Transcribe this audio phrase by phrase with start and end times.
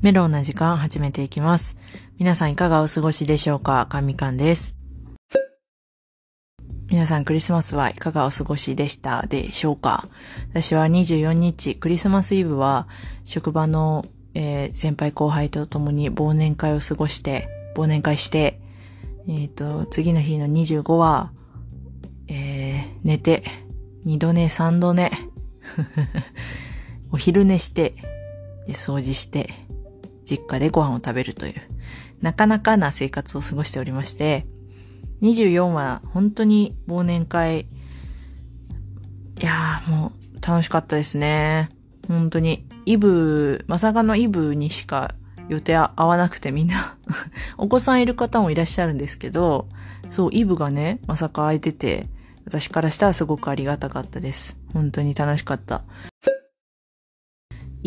[0.00, 1.76] メロンな時間始めていきます。
[2.18, 3.84] 皆さんいかがお過ごしでしょうか？
[3.86, 4.76] かみかんです。
[6.88, 10.08] 皆さんクリスマスはいかがお過ごしでしたでしょうか？
[10.50, 12.86] 私は24日クリスマスイブは
[13.24, 18.60] 職場の、えー先輩後輩と共に忘年会を過ごして、忘年会して、
[19.28, 21.32] えっ、と、次の日の25は、
[22.28, 23.42] えー寝て、
[24.04, 25.10] 二度寝、三度寝、
[27.10, 27.96] お昼寝して、
[28.68, 29.50] 掃除して、
[30.28, 31.54] 実家でご飯を食べるという、
[32.20, 34.46] なかなかな生活を過ごしておりまして、
[35.22, 37.62] 24は本当に忘年会、
[39.40, 41.70] いやーもう楽しかったですね。
[42.06, 42.66] 本当に。
[42.86, 45.14] イブ、まさかのイブにしか
[45.48, 46.96] 予定合わなくてみんな、
[47.56, 49.66] お子さんいる方もいらっしゃるんですけど、
[50.10, 52.08] そう、イブがね、まさか空いてて、
[52.46, 54.56] 私からしたらすごくありがたかったです。
[54.72, 55.82] 本当に楽しかった。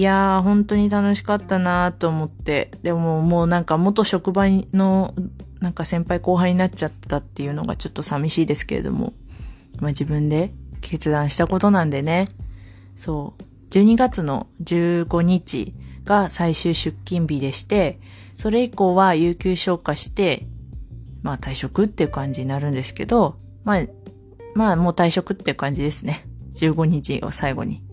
[0.02, 2.72] いやー、本当に楽しかったなーと思って。
[2.82, 5.14] でももうなんか元職場の
[5.60, 9.14] なんか先輩後輩になっちゃったっていうのがちょっと寂しいですけれども。
[9.80, 12.30] まあ自分で決断したことなんでね。
[12.96, 13.44] そう。
[13.70, 18.00] 12月の15日が最終出勤日でして、
[18.36, 20.48] それ以降は有給消化して、
[21.22, 23.82] まあ退職っていう感じになるんですけど、まあ、
[24.56, 26.26] まあもう退職っていう感じですね。
[26.56, 27.84] 15日を最後に。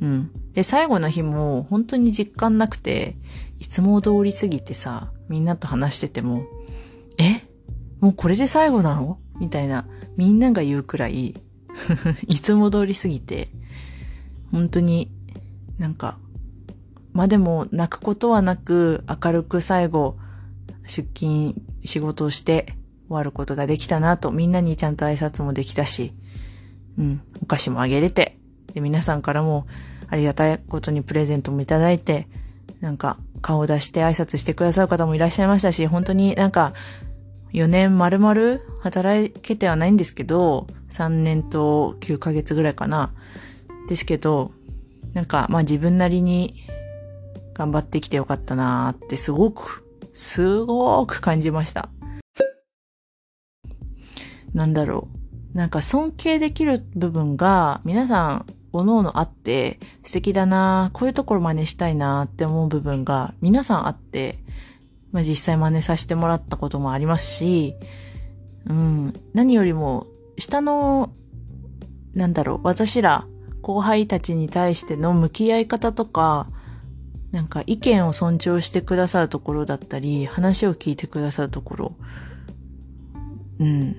[0.00, 0.39] うん。
[0.60, 3.16] で、最後の日も本当に実感なくて、
[3.60, 6.44] いつも通り過ぎてさ、みんなと話してても、
[7.18, 7.40] え？
[8.00, 9.18] もうこれで最後なの？
[9.38, 9.86] みたいな、
[10.18, 11.34] みんなが言うくらい、
[12.28, 13.48] いつも通り過ぎて、
[14.52, 15.10] 本当に
[15.78, 16.18] なんか、
[17.14, 20.18] まあでも泣くことはなく明るく最後
[20.82, 21.54] 出勤
[21.86, 22.66] 仕事をして
[23.08, 26.12] 終わることができたなとみんなにちゃんと挨拶もできたし、
[26.98, 28.36] うん、お菓子もあげれて、
[28.74, 29.66] で皆さんからも
[30.10, 32.26] ありがたいことにプレゼントもいただいて、
[32.80, 36.74] なんか顔を出して挨拶してくださる方もいらっしゃいましたし、本当になんか
[37.52, 43.12] 4年丸々働けてはないんですけど、3年と9ヶ月ぐらいかな。
[43.88, 44.52] ですけど、
[45.14, 46.62] なんか、まあ自分なりに
[47.54, 49.84] 頑張ってきてよかったなーってすごく、
[50.14, 51.88] すごく感じました。
[54.54, 55.08] なんだろ
[55.54, 55.56] う。
[55.56, 64.38] なんか尊敬できる部分が皆さん、おのおのあって素敵だなこういうところ真似したいなって思う部分が皆さんあって、
[65.12, 67.74] まあ実際真似させてもらったこともありますし、
[68.66, 70.06] うん、何よりも、
[70.38, 71.12] 下の、
[72.14, 73.26] なんだろう、私ら、
[73.62, 76.48] 後輩たちに対しての向き合い方とか、
[77.32, 81.92] なんか意見を尊重してくださるところだったり、話を聞いてくださるところ、
[83.60, 83.96] うん、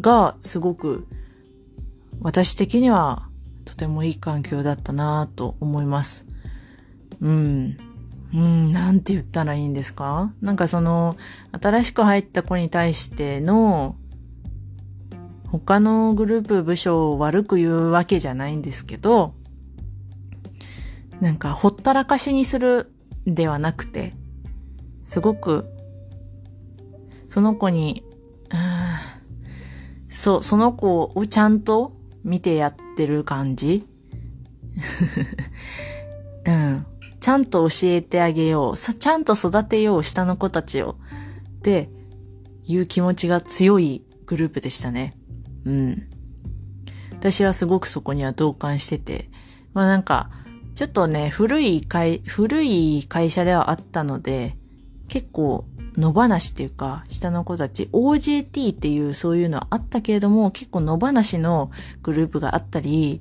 [0.00, 1.06] がすごく
[2.20, 3.28] 私的には
[3.64, 6.24] とてもいい環境だったなぁと思います。
[7.20, 7.76] うん。
[8.32, 10.32] うん、なんて言ったらいいんですか？
[10.40, 11.16] なんかその、
[11.50, 13.96] 新しく入った子に対しての、
[15.48, 19.34] 他のグループ部署を悪く言うわけじゃないんですけど、
[21.20, 22.92] なんかほったらかしにする
[23.26, 24.14] ではなくて、
[25.04, 25.66] すごく、
[27.26, 28.04] その子に、
[30.08, 33.86] そう、その子をちゃんと見てやってる感じ？
[36.46, 36.86] うん。
[37.20, 38.76] ちゃんと教えてあげよう。
[38.76, 40.96] ちゃんと育てよう、下の子たちを。
[41.58, 41.90] って
[42.64, 45.18] いう気持ちが強いグループでしたね。
[45.64, 46.06] うん。
[47.12, 49.30] 私はすごくそこには同感してて。
[49.74, 50.30] まあなんか、
[50.74, 54.56] ちょっとね、古い会、古い会社ではあったので、
[55.10, 55.64] 結構
[55.96, 61.72] 野放しっていうか、下の子たち、OJT っていうそういうのはあったけれども、結構野放しの
[62.02, 63.20] グループがあったり、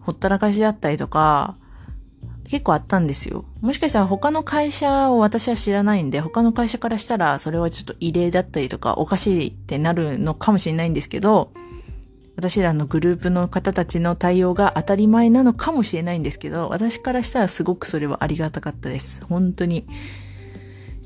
[0.00, 1.56] ほったらかしだったりとか、
[2.48, 3.44] 結構あったんですよ。
[3.60, 11.52] もしかしたら他の会社を私は知らないんで、他の会社からしたらそれはちょっと異例だったりとかおかしいってなるのかもしれないんですけど、
[12.34, 19.22] 私らのグループの方たちの対応が当たり前なのかもしれないんですけど、私からしたらすごくそれはありがたかったです。
[19.26, 19.84] 本当に。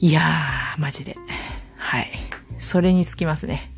[0.04, 1.16] いやー、マジで。
[1.78, 2.10] はい。
[2.58, 3.72] それにつきますね。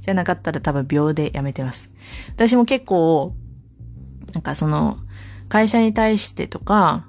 [0.00, 1.90] じゃなかったら多分秒でやめてます。
[2.36, 3.34] 私も結構、
[4.32, 4.98] なんかその、
[5.48, 7.08] 会社に対してとか、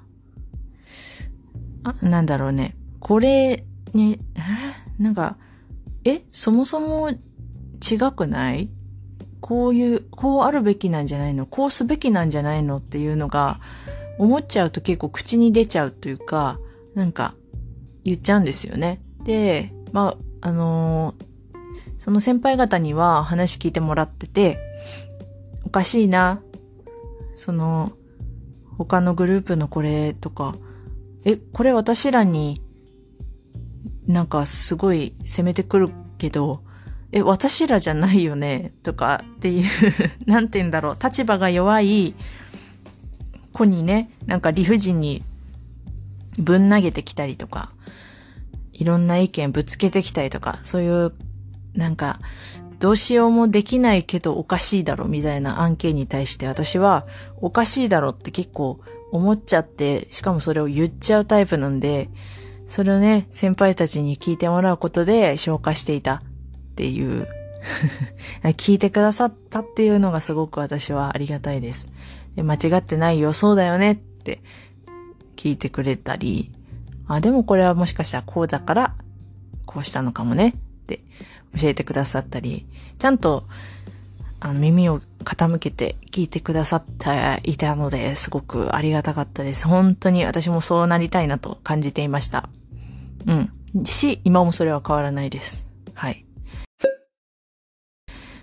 [1.84, 2.74] あ、なんだろうね。
[2.98, 4.40] これに、え
[5.00, 5.36] なんか、
[6.04, 7.16] え、そもそも違
[8.12, 8.70] くない？
[9.40, 11.46] こういう、こうあるべきなんじゃないの？
[11.46, 12.78] こうすべきなんじゃないの？
[12.78, 13.60] っていうのが、
[14.18, 16.58] 思っちゃうと結構口に出ちゃうというか、
[16.96, 17.36] なんか、
[18.04, 19.00] 言っちゃうんですよね。
[19.24, 21.32] で、まあ、あのー
[22.02, 24.58] その先輩方には話聞いてもらってて、
[25.64, 26.40] おかしいな。
[27.32, 27.92] その、
[28.76, 30.56] 他のグループのこれとか、
[31.24, 32.60] え、これ私らに
[34.08, 36.64] なんかすごい攻めてくるけど、
[37.12, 38.72] え、私らじゃないよね？
[38.82, 39.64] とかっていう
[40.26, 42.14] なんて言うんだろう、立場が弱い
[43.52, 45.22] 子にね、なんか理不尽に
[46.36, 47.70] ぶん投げてきたりとか、
[48.72, 51.12] いろんな意見ぶつけてきたりとか、そういう、
[51.74, 52.18] なんか、
[52.78, 58.80] どうしようもできないけどおかしいだろみたいな案件に対して私はおかしいだろって結構
[59.12, 62.08] 思っちゃって、しかもそれを言っちゃうタイプなんで、
[62.66, 66.22] それをね、先輩たちに聞いてもらうことで消化していたっ
[66.74, 67.28] ていう
[68.56, 71.88] 聞いてくださったっていうのがすごく私はありがたいです。
[72.34, 74.40] で間違ってないよ、そうだよねって
[75.36, 76.50] 聞いてくれたり、
[77.16, 78.94] あ、でもこれはもしかしたらこうだから、
[79.66, 80.52] こうしたのかもねっ
[80.86, 81.00] て
[81.60, 82.66] 教えてくださったり、
[82.98, 83.44] ちゃんと、
[84.40, 89.68] あの、耳を傾けて聞いてくださっていたので、すごくありがたかったです。
[89.68, 92.48] 本当に私もそうなりたいなと感じていました。
[93.26, 93.84] うん。
[93.84, 95.64] し、今もそれは変わらないです。
[95.94, 96.24] はい。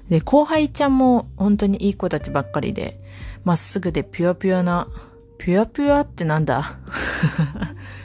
[0.09, 2.99] で、後輩ちゃんも本当にいい子たちばっかりで、
[3.43, 4.87] まっすぐでピュアピュアな、
[5.37, 6.77] ピュアピュアってなんだ？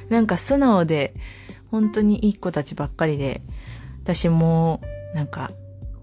[0.08, 1.14] なんか素直で、
[1.70, 3.42] 本当にいい子たちばっかりで、
[4.02, 4.80] 私も、
[5.14, 5.50] なんか、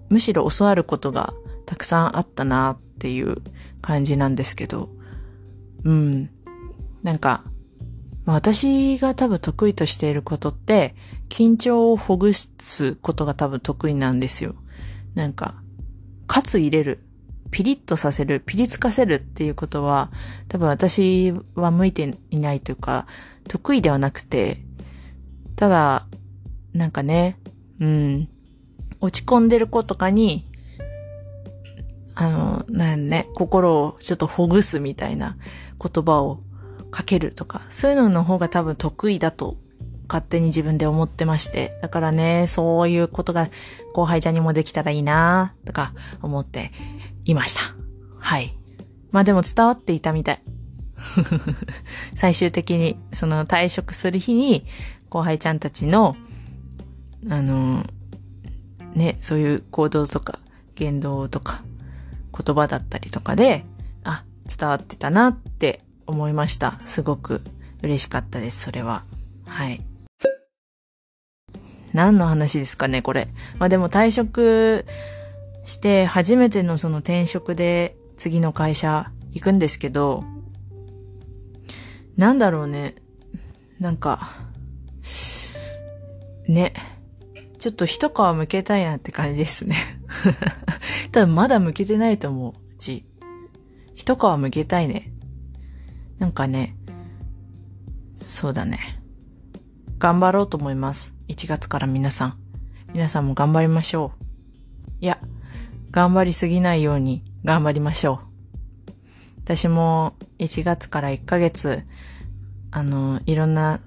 [0.10, 1.34] むしろ教わることが
[1.66, 3.38] たくさんあったなっていう
[3.82, 4.90] 感じなんですけど、
[5.84, 6.30] うん。
[7.04, 7.44] なんか、
[8.26, 10.96] 私が多分得意としていることって、
[11.30, 14.56] 緊張をほぐすことが多分得意なんですよ。
[15.16, 15.56] なんか、
[16.28, 17.00] かつ入れる。
[17.50, 20.12] ピリッとさせる、ピリつかせるっていうことは、
[20.48, 23.08] 多分私は向いていないというか、
[23.48, 24.58] 得意ではなくて、
[25.56, 26.08] ただ、
[26.74, 27.38] なんかね、
[27.80, 28.30] うん、
[29.00, 30.48] 落ち込んでる子とかに、
[32.16, 35.38] あの、なんね、心をちょっとほぐすみたいな
[35.80, 36.40] 言葉を
[36.92, 39.58] かけるとか、そういうのの方が多分得意だと
[40.08, 41.78] 勝手に自分で思ってまして。
[41.82, 43.50] だからね、そういうことが
[43.94, 46.72] 後輩ちゃんにもできたらいいなとか思って
[47.24, 47.62] いました。
[48.20, 48.56] はい。
[49.12, 50.42] まあでも伝わっていたみたい。
[52.16, 54.66] 最終的に、その退職する日に、
[55.10, 56.16] 後輩ちゃんたちの、
[57.30, 57.86] あの、
[58.94, 60.40] ね、そういう行動とか、
[60.76, 61.64] 言動とか、
[62.38, 63.66] 言葉だったりとかで、
[64.04, 66.82] あ、伝わってたなって思いました。
[66.86, 67.42] すごく
[67.82, 69.04] 嬉しかったです、それは。
[69.46, 69.82] はい。
[71.94, 73.28] 何の話ですかね、これ。
[73.60, 74.86] まあでも退職
[75.64, 80.24] して初めてのその転職で次の会社行くんですけど、
[82.22, 82.94] なんだろうね。
[83.80, 84.36] なんか、
[86.48, 86.72] ね。
[87.58, 89.76] ちょっと一皮向けたいなって感じですね。
[91.12, 93.08] 多分まだ向けてないと思う、うち。
[93.96, 95.12] 一皮向けたいね。
[96.20, 96.78] なんかね、
[98.14, 99.02] そうだね。
[99.98, 101.16] 頑張ろうと思います。
[101.28, 102.38] 1月から皆さん。
[102.94, 104.24] 皆さんも頑張りましょう。
[105.00, 105.18] いや、
[105.90, 108.22] 頑張りすぎないように頑張りましょ
[108.88, 108.92] う。
[109.44, 111.84] 私も1月から1ヶ月、
[112.72, 113.80] あの、いろんな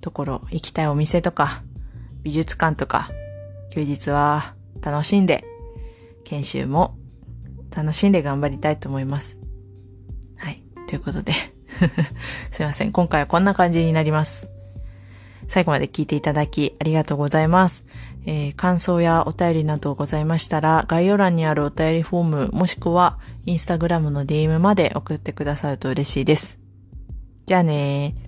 [0.00, 1.62] ところ、行きたいお店とか、
[2.22, 3.10] 美術館とか、
[3.70, 5.44] 休日は楽しんで、
[6.24, 6.96] 研修も
[7.74, 9.38] 楽しんで頑張りたいと思います。
[10.38, 10.62] はい。
[10.88, 11.32] ということで
[12.50, 12.92] すいません。
[12.92, 14.48] 今回はこんな感じになります。
[15.46, 17.84] 最後まで聞いていただきありがとうございます。
[18.24, 26.65] えー、感想やお便りなどございましたら、概要欄にあるお便りフォーム、もしくは、インスタグラムの DM まで送ってくださると嬉しいです。
[27.46, 28.25] じゃあねー。